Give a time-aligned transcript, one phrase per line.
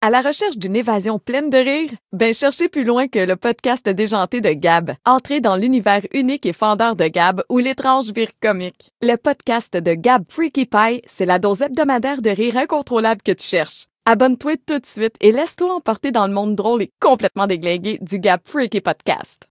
[0.00, 1.90] À la recherche d'une évasion pleine de rire?
[2.12, 4.92] Ben cherchez plus loin que le podcast déjanté de Gab.
[5.04, 8.92] Entrez dans l'univers unique et fendeur de Gab où l'étrange vire comique.
[9.02, 13.44] Le podcast de Gab Freaky Pie, c'est la dose hebdomadaire de rire incontrôlable que tu
[13.44, 13.86] cherches.
[14.06, 18.20] Abonne-toi tout de suite et laisse-toi emporter dans le monde drôle et complètement déglingué du
[18.20, 19.48] Gab Freaky Podcast.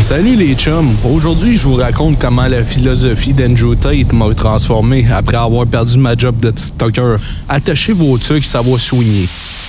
[0.00, 0.96] Salut les chums!
[1.04, 6.16] Aujourd'hui, je vous raconte comment la philosophie d'Andrew Tate m'a transformé après avoir perdu ma
[6.16, 7.16] job de TikToker.
[7.48, 9.28] Attachez vos trucs, ça va soigner.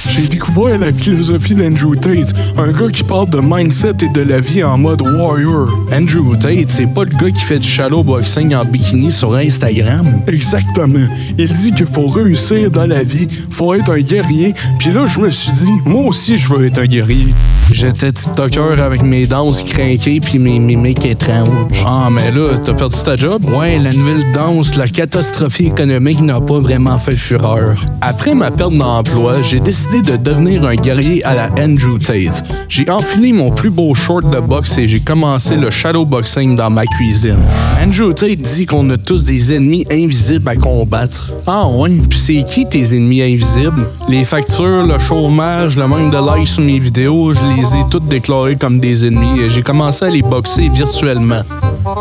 [0.10, 4.40] J'ai découvert la philosophie d'Andrew Tate, un gars qui parle de mindset et de la
[4.40, 5.70] vie en mode warrior.
[5.94, 10.22] Andrew Tate, c'est pas le gars qui fait du shallow boxing en bikini sur Instagram.
[10.28, 11.08] Exactement.
[11.38, 14.54] Il dit qu'il faut réussir dans la vie, faut être un guerrier.
[14.80, 17.34] Puis là, je me suis dit, moi aussi, je veux être un guerrier.
[17.72, 21.84] J'étais TikToker avec mes danses crinquées puis mes mimiques étranges.
[21.86, 23.46] Ah, mais là, t'as perdu ta job?
[23.46, 27.86] Ouais, la nouvelle danse, la catastrophie économique n'a pas vraiment fait fureur.
[28.02, 32.44] Après ma perte d'emploi, j'ai décidé de devenir un guerrier à la Andrew Tate.
[32.70, 36.70] J'ai enfilé mon plus beau short de boxe et j'ai commencé le shadow boxing dans
[36.70, 37.40] ma cuisine.
[37.84, 41.34] Andrew Tate dit qu'on a tous des ennemis invisibles à combattre.
[41.46, 43.86] Ah ouais, puis c'est qui tes ennemis invisibles?
[44.08, 48.08] Les factures, le chômage, le manque de likes sur mes vidéos, je les ai toutes
[48.08, 51.42] déclarés comme des ennemis et j'ai commencé à les boxer virtuellement.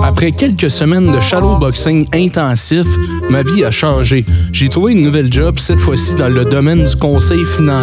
[0.05, 2.87] Après quelques semaines de shadow boxing intensif,
[3.29, 4.25] ma vie a changé.
[4.53, 7.80] J'ai trouvé une nouvelle job, cette fois-ci dans le domaine du conseil financier.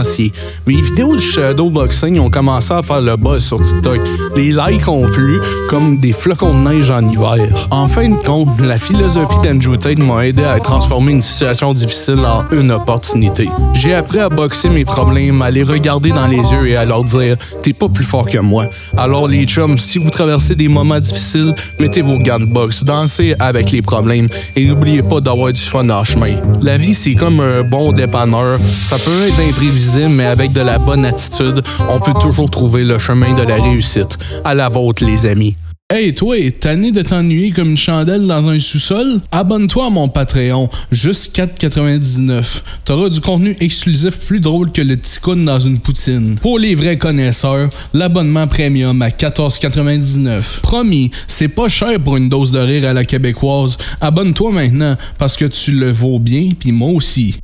[0.67, 3.99] Mes vidéos de shadow boxing ont commencé à faire le buzz sur TikTok.
[4.35, 5.39] Les likes ont plu
[5.69, 7.47] comme des flocons de neige en hiver.
[7.71, 12.19] En fin de compte, la philosophie d'Andrew Tate m'a aidé à transformer une situation difficile
[12.19, 13.49] en une opportunité.
[13.73, 17.03] J'ai appris à boxer mes problèmes, à les regarder dans les yeux et à leur
[17.03, 18.67] dire T'es pas plus fort que moi.
[18.97, 23.35] Alors les chums, si vous traversez des moments difficiles, mettez vos gants de boxe, dansez
[23.39, 26.35] avec les problèmes et n'oubliez pas d'avoir du fun en chemin.
[26.61, 28.59] La vie, c'est comme un bon dépanneur.
[28.83, 32.99] Ça peut être imprévisible, mais avec de la bonne attitude, on peut toujours trouver le
[32.99, 34.17] chemin de la réussite.
[34.43, 35.55] À la vôtre, les amis.
[35.89, 39.21] Hey toi, tanné de t'ennuyer comme une chandelle dans un sous-sol?
[39.31, 42.61] Abonne-toi à mon Patreon, juste 4,99.
[42.83, 46.37] T'auras du contenu exclusif plus drôle que le ticoun dans une poutine.
[46.41, 50.59] Pour les vrais connaisseurs, l'abonnement premium à 14,99.
[50.61, 53.77] Promis, c'est pas cher pour une dose de rire à la québécoise.
[54.01, 57.37] Abonne-toi maintenant, parce que tu le vaux bien, puis moi aussi.